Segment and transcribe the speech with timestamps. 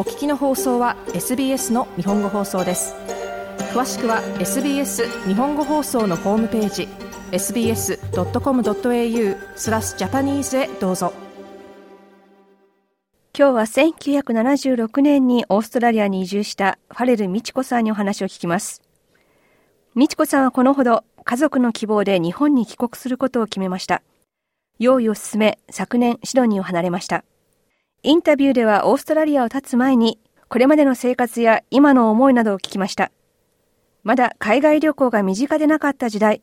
[0.00, 2.94] お聞きの放送は SBS の日本語放送です。
[3.74, 6.88] 詳しくは SBS 日本語放送のホームページ
[7.32, 7.98] sbs.com.au
[9.56, 11.12] スラスジャパニーズへどうぞ。
[13.38, 18.80] 今日は1976年にオーストラリアに移住したファレル美智子さんにお話を聞きます。
[19.96, 24.00] 美智子さんはこのほど家族の希望で日本に帰国することを決めました。
[24.78, 27.22] 用意を進め昨年シドニーを離れました。
[28.02, 30.18] インタビューではオーストラリアを立つ前に
[30.48, 33.12] これまでの生活や今の思いなどを聞きました
[34.04, 36.42] まだ海外旅行が身近でなかった時代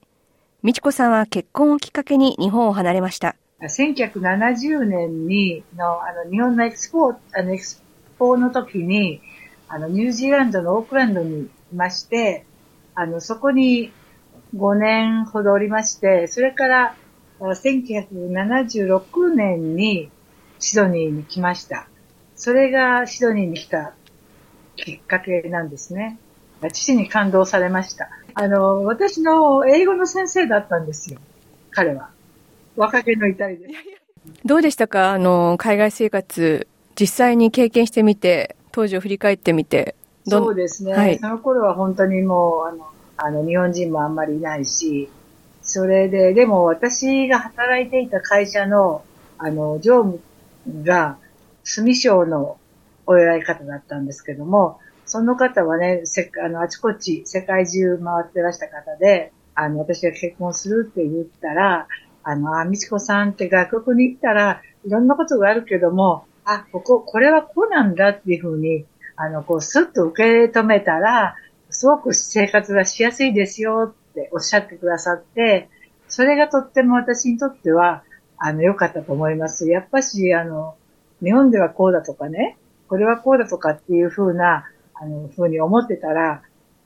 [0.63, 3.35] 美智子さんは結婚をきっかけに日本を離れました。
[3.61, 7.83] 1970年にのあの日本のエクスポあのエクス
[8.17, 9.21] ポの時に
[9.67, 12.45] あのニュージーランドのオークランドにいまして、
[12.95, 13.91] あのそこに
[14.55, 16.95] 5年ほどおりまして、それから
[17.39, 20.09] 1976年に
[20.59, 21.87] シドニーに来ました。
[22.35, 23.93] それがシドニーに来た
[24.75, 26.17] きっかけなんですね。
[26.71, 28.09] 父に感動されました。
[28.33, 31.19] あの、私の英語の先生だったんですよ。
[31.71, 32.09] 彼は。
[32.75, 33.67] 若気の至りで。
[34.45, 35.11] どうでしたか？
[35.11, 36.67] あの、海外生活、
[36.99, 39.95] 実際に経験してみて、当時を振り返ってみて。
[40.27, 40.93] そうですね。
[40.93, 42.87] はい、その頃は本当にもう、あの、
[43.17, 45.09] あの、日本人もあんまりいないし、
[45.61, 49.03] それで、でも私が働いていた会社の、
[49.37, 50.19] あの、常務
[50.83, 51.17] が、
[51.63, 52.57] 住省の
[53.05, 61.87] お偉い方だったんですけども、その方はね、せあの、あちこち世界中回ってらした方で、あの、私が結婚するって言ったら、
[62.23, 71.35] あの、あ、みちこさんって外国に行ったらいろんなことがあるけども、あ、ここ、これはこうなんだっていうふうに、あの、こう、スッと受け止めたら、
[71.69, 75.69] すごく生活がしやすいですよっておっしゃってくださって、
[76.07, 78.03] それがとっても私にとっては、
[78.37, 79.67] あの、良かったと思います。
[79.69, 80.75] やっぱし、あの、
[81.23, 82.57] 日本ではこうだとかね、
[82.87, 86.41] これはこうだとかっていうふうな、あの、ふうに思ってたら、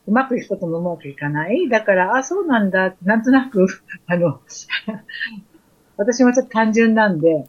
[0.07, 1.69] うまくいくこともうまくいかない。
[1.69, 3.67] だから、あ、そうなんだ、なんとなく、
[4.07, 4.39] あの、
[5.97, 7.45] 私もちょっと単純なんで、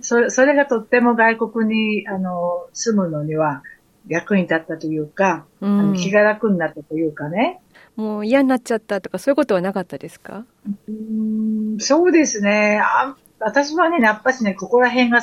[0.00, 1.68] それ、それがとっても外国
[2.00, 3.62] に、あの、住むのには
[4.08, 7.60] 役に立ったというか、うん、あの気が楽になったというかね。
[7.96, 10.46] もう嫌になっちゃったとか、そういうことはなかったですか？
[10.88, 12.80] うんそうですね。
[12.82, 15.20] あ私はね、やっぱしね、ここら辺が、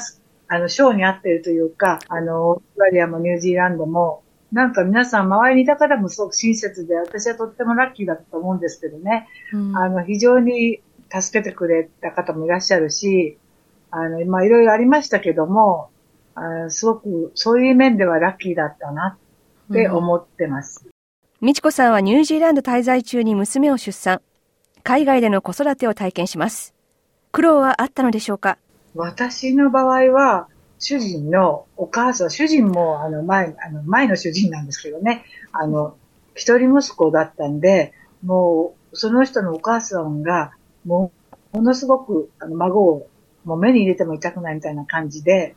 [0.48, 9.28] あの、章に合ってるというか、あの、オーストラリアもニュージーランドも、なんか皆さん周りにいた方もすごく親切で、私はとってもラッキーだったと思うんですけどね。
[9.54, 13.38] うん、あの、非常に助けてくれた方もいらっしゃるし、
[13.92, 15.90] あの、まあ、いろいろありましたけども、
[16.36, 19.18] あすごく、そういう面ではラッキーだったな
[19.70, 20.88] って思ってます。
[21.42, 24.22] 美智子さんはニュージーランド滞在中に娘を出産。
[24.84, 26.77] 海外での子育てを体験します。
[27.38, 28.58] 苦労はあったのでしょうか？
[28.96, 30.48] 私の場合は、
[30.80, 35.96] 主人のお母さん、主人もあの前、あの前の主人なんですけどね、あの、
[36.34, 37.94] 一人息子だったんで、
[38.25, 40.53] もう、その人のお母さんが、
[40.84, 41.12] も
[41.53, 43.08] う、ものすごく、あの、孫を、
[43.46, 45.56] もう目に入れても痛くないみたいな感じで、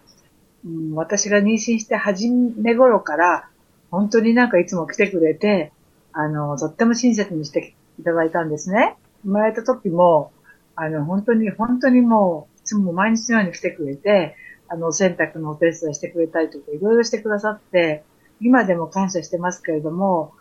[0.66, 3.48] うん、私が妊娠して初め頃から、
[3.90, 5.72] 本当になんかいつも来てくれて、
[6.12, 8.96] あの、とっても親切にしていただいたんですね。
[9.24, 10.30] 生まれた時も、
[10.76, 14.36] あの、本当に、本当にもう、いつも毎日のように来てくれて、
[14.68, 18.04] あの、洗濯のお手伝いしてくれたりとか、いろいろしてくださって、
[18.40, 20.32] 今でも感謝してますけれども、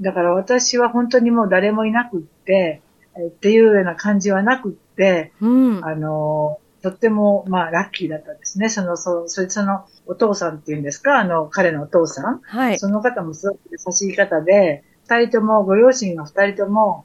[0.00, 2.82] だから私は本当にもう誰もいなくって、
[3.26, 8.68] っていうような感じはなくって、うん、あの、とっても、まあ、ラッキーだったですね。
[8.68, 12.40] その、そ、そいつのお父さんっていうんですか、あの、彼のお父さん。
[12.44, 12.78] はい。
[12.78, 17.04] その方もすごく優しい方で、二人とも、ご両親が二人とも、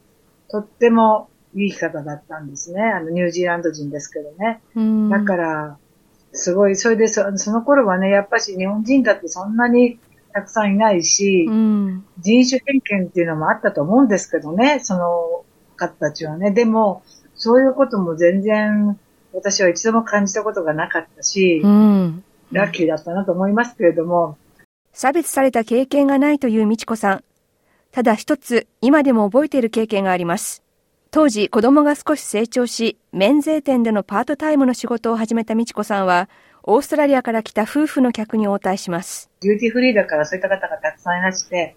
[0.50, 2.81] とってもいい方だったんですね。
[2.81, 4.62] あの、ニュージーランド人ですけどね。
[4.75, 5.78] うん、だから、
[6.31, 10.00] すごい、それでそ、その頃はね、やっぱし日本人だってそんなに
[10.34, 16.52] たくさんいないし、うん、人種偏見っていうのもあったと思うんですけどね、その方たちはね。
[16.52, 17.03] でも、
[17.36, 19.00] そういうことも全然
[19.34, 24.38] 私は一度も感じたことがなかったし、うん、ラッキーだったなと思いますけれども。
[24.92, 27.24] 差別された経験がないという美智子さん。
[27.92, 30.62] ただ一つ、今でも覚えている経験があります。
[31.13, 36.27] 当時、子供が少し成長し、免税店でのパートタイムの仕事を始めた美智子さんは、
[36.63, 39.30] オーストラリアから来た夫婦の客に応対します。
[39.42, 41.75] デューティーフリーだからそういった方がたくさんいらして、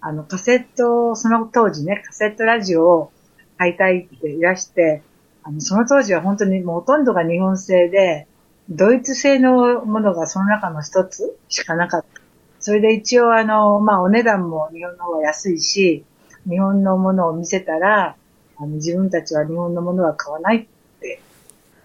[0.00, 3.12] あの、カセット、その当時ね、カセットラジオを
[3.58, 5.02] 買いたいっていらして、
[5.42, 8.26] あの、その当時は本当にもうほとんどが日本製で、
[8.70, 12.22] ドイツ製のものがその中の一つしかなかった。
[12.58, 16.06] それで一応あの、まあお値段も日本の方が安いし、
[16.48, 18.16] 日本のものを見せたら、
[18.58, 20.66] あの、自分たちは日本のものは買わないっ
[21.00, 21.20] て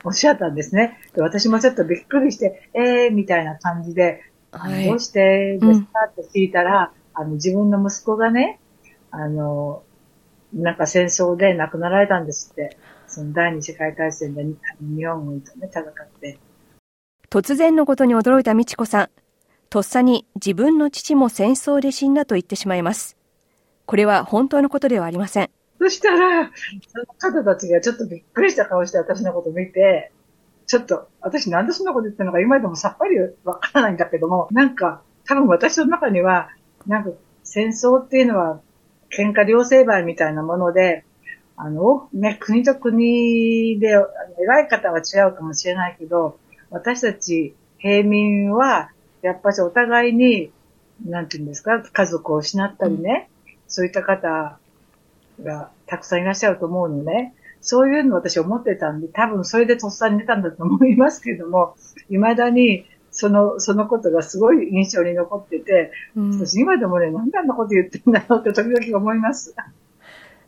[0.03, 0.99] おっしゃったんですね。
[1.13, 4.21] で私もちょっとびっくりして、えー、みたいな感じで、
[4.51, 4.85] はい。
[4.85, 8.59] どうしてですかって聞いたら、あの、自分の息子がね、
[9.11, 9.83] あの、
[10.53, 12.77] なんか戦争で亡くなられたんですって。
[13.13, 16.39] その第二次世界大戦で日本軍とね、戦って。
[17.29, 19.09] 突然のことに驚いた美智子さん。
[19.69, 23.15] とっさに自分の父も戦争で死んだと言ってしまいます。
[23.85, 25.49] これは本当のことではありません。
[25.83, 26.49] そしたら、
[26.87, 27.05] その
[27.41, 30.13] 方たちがちょっとびっくりした顔して私のこと見て、
[30.65, 36.47] ちょっと、私なんでそんなこと言ってるのか今でもさっぱりわからないんだけども、なんか、多分私の中には、
[36.87, 37.09] なんか、
[37.43, 38.61] 戦争っていうのは、
[39.09, 41.03] 喧嘩両成敗みたいなもので、
[41.57, 43.89] あの、ね、国と国で、
[44.41, 46.39] 偉い方は違うかもしれないけど、
[46.69, 48.89] 私たち平民は、
[49.21, 50.49] やっぱりお互いに、
[51.05, 53.29] なんていうんですか、家族を失ったりね、
[53.67, 54.57] そういった方
[55.41, 57.33] がたくさんいらっしゃると思うのね。
[57.61, 61.75] そういうの私思ってたんで、多分それでとっさに出たんだと思いますけども、
[62.09, 69.55] 未だにその、そのことがすごい印象に残ってて、うん、私今でもね、なんであんなこと言ってんだろうって時々思います。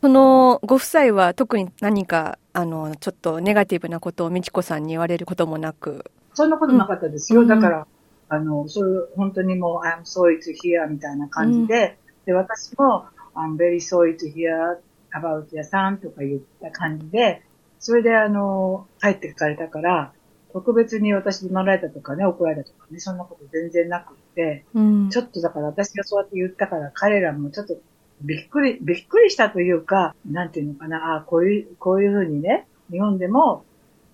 [0.02, 6.04] そのご夫妻は特に何か、あの、ちょっとネガティブなことを美智子さんに言われることもなく？
[6.34, 7.40] そんなことなかったですよ。
[7.40, 7.86] うん、だから、
[8.28, 11.96] あの、そういう、本当にもう、I'm sorry to hear みたいな感じで、
[12.26, 13.06] うん、で、私も、
[13.36, 14.78] I'm very sorry to hear
[15.12, 17.42] about your son とか言った感じで、
[17.78, 20.12] それであの、帰ってかれたから、
[20.52, 27.76] 特別に私にられたとかね、怒られたとかね、そんなこと全然なくって、うん、ちょっとだから私がそうやって言ったから彼らもちょっと
[28.22, 33.64] びっくり、びっくりしたというか、なんていうのかな、ああ、こういう、こういうふうにね、日本でも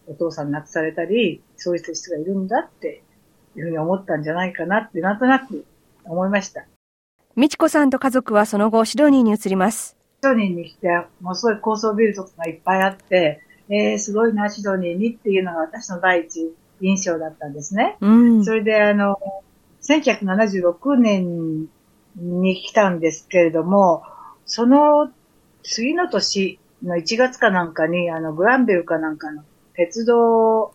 [0.08, 3.02] お父さん亡くされたり、そういう人がいるんだって
[3.56, 5.64] いうふうに思ったんじゃないかなって、なんとなく
[6.04, 6.66] 思いました。
[7.34, 9.96] 美智子さんと家族はその後、シドニーに移ります。
[10.22, 10.88] シドニーに来て、
[11.22, 13.40] もうすごい高層ビルとかがいっぱいあって、
[13.70, 16.52] えー、すごいな、シドニーにっていうのが私の第一
[16.82, 17.96] 印象だったんですね。
[18.02, 19.18] うん、それで、あの、
[19.80, 21.68] 1976年
[22.16, 24.02] に来たんですけれども、
[24.44, 25.10] その
[25.62, 29.42] 次の年の1月かなんかに、あの、グランベルかなんかの
[29.74, 30.74] 鉄道、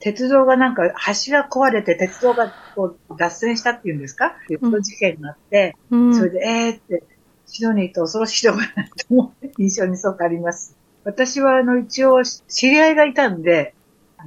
[0.00, 4.26] 鉄道がなんか橋が壊れて鉄道がこう脱線したっていうんですか？
[4.44, 7.02] っていう事件があって、うん、それで、えーって、
[7.46, 10.76] シドニーと恐ろしいところだなと思って印象にすごくあります。
[11.04, 13.74] 私はあの一応知り合いがいたんで、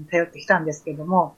[0.10, 1.36] 頼ってきたんですけども、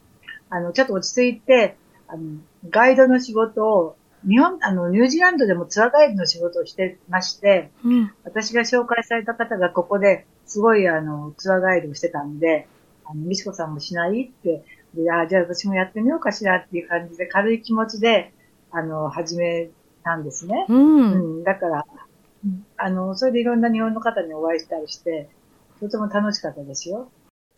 [0.49, 1.75] あの、ちょっと落ち着いて、
[2.07, 2.37] あの、
[2.69, 3.97] ガイドの仕事を、
[4.27, 12.67] 日本、あの、ニュージーランドでもツアーガイドの仕事をしてまして、うん、私が紹介された方がここですごいあの、ツアーガイドをしてたんで、
[13.05, 14.63] あの、美智子さんもしないって、
[14.93, 18.33] で、あ、じゃあ私もやってみようかしらっていう感じで軽い気持ちで、
[18.71, 19.69] あの、始め
[20.03, 20.65] たんですね。
[20.69, 21.85] うん、うん、だから、
[22.77, 25.29] あの、それでいろんな日本の方にお会いしたりして、
[25.79, 27.09] とても楽しかったですよ。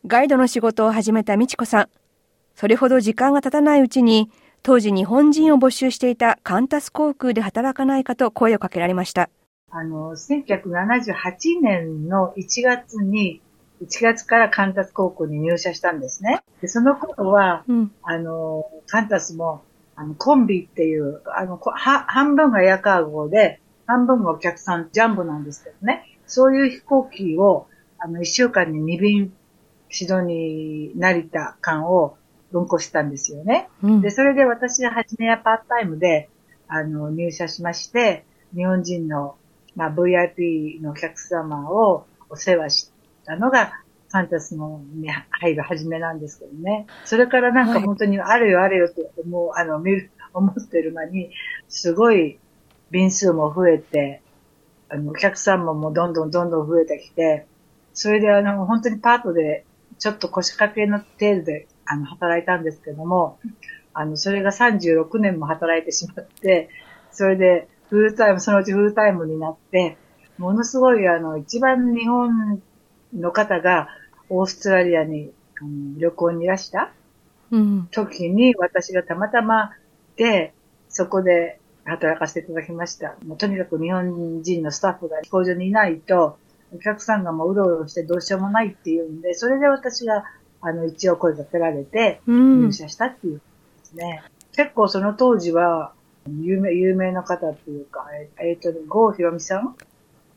[0.06, 1.90] ガイドの仕事を始めた美智子さん。
[2.56, 4.30] それほど時間が経たないうちに、
[4.64, 9.30] 当時日本人を募集していたカンタス航空で働かないかと声をかけられました。
[9.70, 13.42] あの、1978年の1月に、
[13.82, 16.42] 1月からカンタス航空に入社したんですね。
[16.62, 19.64] でその頃は、うん、あの、カンタスも、
[19.96, 26.18] あの、コンビっていう、あの、は半分がエアカーゴで、半分がお客さん、ジャンボなんですけどね。
[26.26, 27.68] そういう飛行機を、
[28.00, 29.34] あの、1週間に2便、
[29.90, 32.18] シドニー、成田間を
[32.52, 33.70] 運行したんですよね。
[33.84, 36.30] うん、で、それで私が初めはパートタイムで、
[36.68, 39.36] あの、入社しまして、日本人の、
[39.76, 42.92] まあ、VIP のお客様をお世話し
[43.26, 46.88] たのが、ファンタスのに入る初めなんですけどね。
[47.04, 51.32] それからなんか本当にあるよあるよって思う、あの、見る、思ってる間に、
[51.68, 52.40] すごい
[52.92, 54.22] 便数も増えて、
[54.90, 57.46] あの、お客さんももうどんどんどんどん増えてきて、
[57.94, 59.66] それであの、本当にパートで、
[59.98, 63.40] ちょっと腰掛けの程度で、あの、働いたんですけども、
[63.94, 66.70] あの、それが36年も働いてしまって、
[67.12, 69.98] それで、フルタイム、そのうちフルタイムになって、
[70.38, 72.62] ものすごい、あの、一番日本
[73.16, 73.90] の方が
[74.30, 75.32] オーストラリアに、
[75.62, 76.92] うん、旅行にいらした
[77.92, 79.72] 時に、私がたまたま
[80.16, 80.54] で、
[80.90, 83.16] そこで働かせていただきました。
[83.26, 86.38] もうとにかく日本人のスタッフが飛行場にいないと、
[86.74, 90.26] お客さんがもううろうろしてどうしようもないっていうんで、それで私が、
[90.62, 93.42] あの、一応声かけられて、入社したっていう
[93.80, 94.24] ですね。
[94.56, 95.94] 結構その当時は、
[96.28, 98.08] 有名、有名な方っていうか、
[98.40, 99.76] えっ、ー、と、郷ひろみさん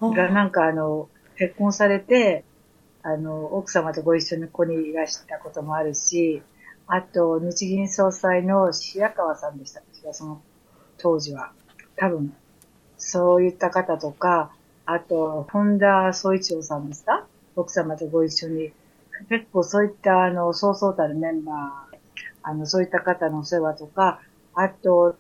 [0.00, 2.44] がなんかあの、結婚されて、
[3.02, 6.42] あの、奥様とご一緒にここにいらしたこともあるし、
[6.86, 9.82] あと、日銀総裁の白川さんでした。
[10.12, 10.42] その
[10.96, 11.52] 当時は。
[11.96, 12.34] 多分、
[12.96, 14.52] そういった方とか、
[14.86, 17.26] あと、本田総一郎さんですか？
[17.56, 18.72] 奥様とご一緒に。
[19.28, 21.96] 結構そういった、あの、そうそうたるメンバー、
[22.42, 24.20] あの、そういった方のお世話とか、
[24.54, 25.16] あと、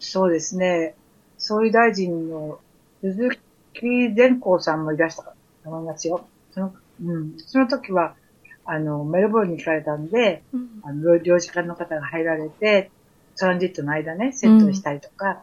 [0.00, 0.94] そうですね、
[1.36, 2.58] 総理大臣の
[3.00, 3.30] 鈴
[3.74, 5.32] 木善光さんもいらしたと
[5.64, 6.26] 思いますよ。
[6.52, 7.34] その、うん。
[7.38, 8.14] その時は、
[8.64, 12.90] あの、メルボルンに行かれたんで、うん、あの、領事館の方が入られて、
[13.38, 15.42] トランジットの間ね、セットしたりとか、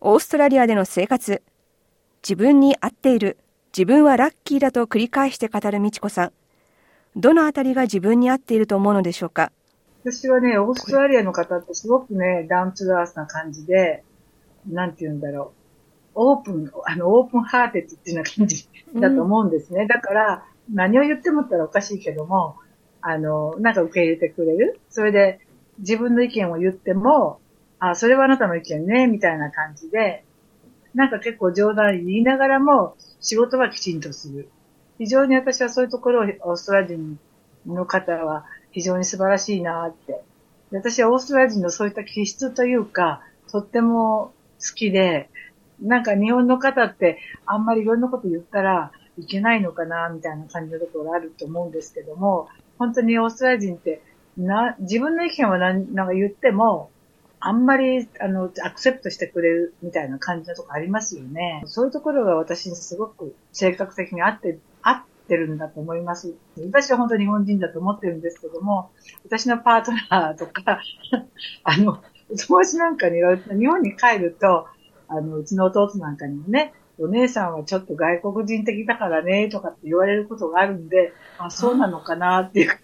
[0.00, 1.42] うん、オーストラリアでの生活。
[2.22, 3.38] 自分に合っている。
[3.76, 6.32] 自分はラッキーだと繰り返して語る美智子さん。
[7.14, 9.52] どのあたりが自分に合っていると思うのでしょうか？
[10.04, 14.04] 私はね、オーストラリアの方ってすごくね、ダウンツダースな感じで、
[14.68, 15.52] なんて言うんだろ
[16.14, 16.18] う。
[16.18, 19.82] open、あの、 open-hearted っていうような感じだと思うんですね。
[19.82, 22.56] うん、だから、何を言ってもったらおかしいけども、
[23.00, 24.80] あの、なんか受け入れてくれる？
[24.90, 25.40] それで、
[25.78, 27.40] 自分の意見を言っても、
[27.78, 30.24] あ、それはあなたの意見ね、みたいな感じで、
[30.94, 34.48] なんか結構冗談言いながらも、仕事はきちんとする。
[34.98, 37.18] 非常に私はそういうところをオーストラリア人
[37.66, 40.22] の方は非常に素晴らしいなって。
[40.72, 43.20] 私はオーストラリア人のそういった気質というか、
[43.52, 45.28] とっても好きで、
[45.82, 54.02] なんか日本の方ってあんまりいろんなこと言ったらいけないのかな、みたいな感じのところあると思うんですけども、本当にオーストラリア人って
[54.36, 56.90] な、自分の意見はなんなんか言っても、
[57.40, 61.62] あんまり、あの、アクセプトしてくれるみたいな感じのとこありますよね。
[61.66, 66.34] そういうところが私にすごく性格的に合って、合ってるんだと思います。
[66.58, 68.90] 私は本当に日本人だと思ってるんですけども、
[69.24, 70.80] 私のパートナーとか、
[71.64, 72.02] あの、
[72.46, 74.66] 友達なんかに言われて、日本に帰ると、
[75.08, 82.78] あの、うちの弟なんかにもね、お姉さんはちょっと外国人的だからね、とかって言われることがあるんで、あ、そうなのかなっていう感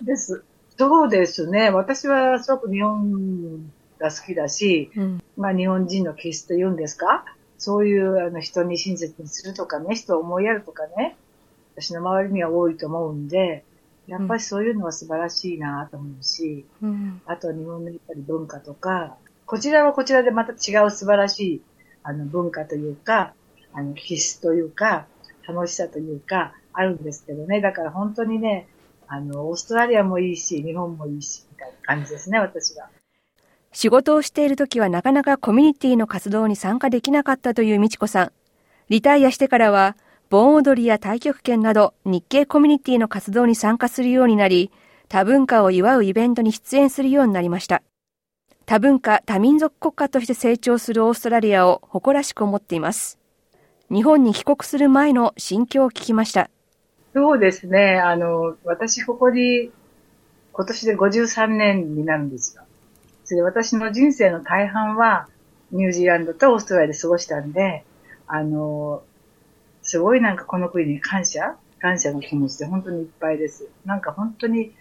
[0.00, 0.44] じです。
[0.78, 1.70] そうですね。
[1.70, 7.24] 私はすごく日本が好きだし、うん、まあ日本人の気質と言うんですか？
[7.58, 11.16] そういうあの人に親切にするとかね、人を思いやるとかね、
[11.74, 13.64] 私の周りには多いと思うんで、
[14.06, 21.62] やっぱりそういうのは素晴らしいなと思うし、うん、あとは日本のやっぱり文化とか、こちらはこちらでまた違う素晴らしい
[22.08, 23.34] あの文化というか、
[23.74, 25.06] あの気質というか、
[25.46, 27.60] 楽しさというか、あるんですけどね。
[27.60, 28.66] だから本当にね、
[29.08, 32.88] あの、オーストラリアもいいし、日本もいいし、みたいな感じですね、私は。
[33.72, 38.32] 仕事をしている時はなかなかコミュニティの活動に参加できなかったという美智子さん。
[38.88, 39.94] リタイアしてからは、
[40.30, 44.70] 盆踊りや太極拳など日系コミュニティの活動に参加するようになり、
[45.08, 47.82] 多文化を祝うイベントに出演するようになりました。
[48.68, 53.18] 多文化、多民族国家として成長するオーストラリアを誇らしく思っています。
[53.90, 56.50] 日本に帰国する前の心境を聞きました。
[57.14, 57.98] そうですね。
[57.98, 59.70] あの、私ここに
[60.52, 62.62] 今年で53年になるんですよ。
[63.24, 65.30] それで私の人生の大半は
[65.72, 67.86] ニュージーランドとオーストラリアで過ごしたんで、
[68.26, 69.02] あの、
[69.80, 73.66] すごいなんかこの国に感謝感謝の気持ちで本当にいっぱいです。
[73.86, 74.74] なんか本当に、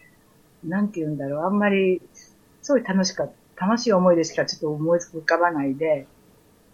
[0.65, 1.46] なんて言うんだろう。
[1.46, 2.01] あんまり、
[2.62, 3.47] すごい楽しかった。
[3.60, 6.08] 楽しい思いでしかちょっと思い浮かばないで。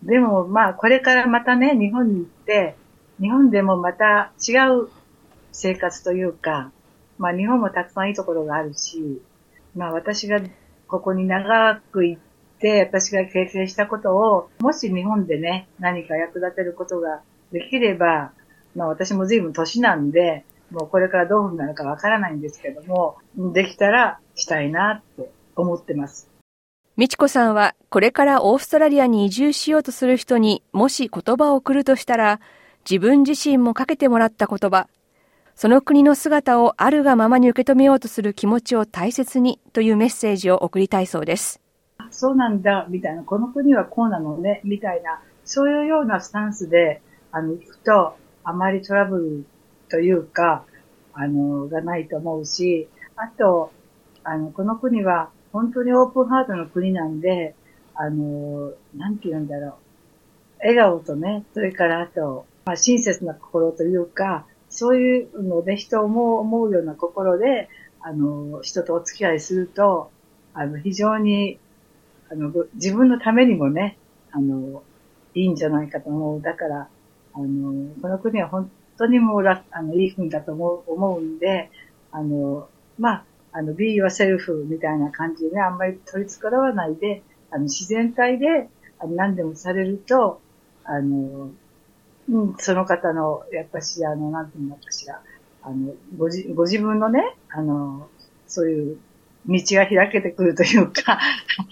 [0.04, 2.76] でもまあこれからまたね、日本に行って、
[3.22, 4.90] 日本でもまた違う
[5.52, 6.72] 生活というか、
[7.18, 9.22] まあ日本もたくさんいいところがあるし、
[9.76, 10.42] まあ私が
[10.88, 12.22] ここに長く行っ
[12.60, 17.22] て、私が経験したことを、もし日本でね、何か役立てることが
[17.52, 18.34] できれば、
[18.76, 23.18] まあ私も随分年なんで、もうこれからどうなるかわからないんですけども、
[23.54, 26.33] できたらしたいなって思ってます。
[26.96, 32.40] 美智子さんはこれからオーストラリアに移住しようとする人にもし言葉を送るとしたら、
[32.88, 34.88] 自分自身もかけてもらった言葉、
[35.56, 41.60] その国の姿をあるがままに受け止めようとする気持ちを大切にというメッセージを送りたいそうです。
[42.12, 49.46] そうなんだ、みたいな、この国はこうなのね、みたいな、そういうようなスタンスで、あの、行くと、あまりトラブル
[49.90, 50.64] というか、
[51.14, 53.72] あの、がないと思うし、あと、
[54.24, 57.56] あの、この国は本当にオープンハートの国なんで、
[57.96, 59.74] あの、なんて言うんだろう。
[60.60, 67.70] 笑顔とね、それからあと、まあ、親切な心というか、そういうので人を思う思うような心で、
[68.02, 70.10] あの、人とお付き合いすると、
[70.56, 71.60] あの、非常に、
[72.32, 73.98] あの、自分のためにもね、
[74.32, 74.82] あの、
[75.36, 76.42] いいんじゃないかと思う。
[76.42, 76.88] だから、
[77.34, 81.70] あの、この国は本当にもうあの、いい国だと思う、思うんで、
[82.12, 82.68] あの、
[82.98, 88.70] まあ、あの、be yourself みたいな感じでね、あんまり取り繕わないで、あの、自然体で、
[89.00, 90.42] あの、何でもされると、
[90.84, 91.52] あの、
[92.30, 95.22] うん、その方の、やっぱし、あの、なんていうのかしら、
[95.62, 98.10] あの、ごじ、ご自分のね、あの、
[98.48, 98.98] そういう
[99.48, 101.20] 道が開けてくるというか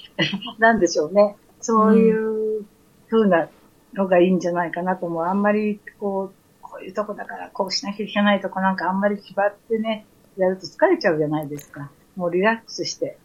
[0.59, 1.35] なんでしょうね。
[1.59, 2.65] そういう
[3.09, 3.49] 風な
[3.93, 5.23] のがいいんじゃないかなと思う。
[5.23, 10.05] あんまり、こう、こういうとこだからこうしなきゃいけないとこなんかあんまり気張ってね、
[10.41, 11.91] やると疲れちゃうじゃないですか。
[12.15, 13.17] もうリラックスして、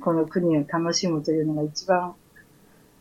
[0.00, 2.14] この国を楽しむというのが一番、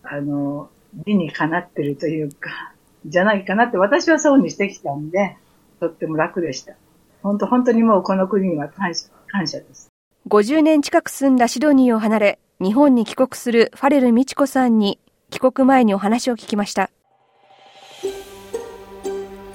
[0.04, 0.70] あの、
[1.06, 2.74] 理にかなってるというか、
[3.06, 5.38] じゃないかなって私はそうにしてきたんで、
[5.80, 6.74] とっても楽でした。
[7.22, 9.90] 本当、本当にもうこの国には感謝、感謝です。
[10.30, 16.90] 50年近く住んだシドニーを離れ、日本に帰国するファレル美智子さんに帰国前にお話を聞きました。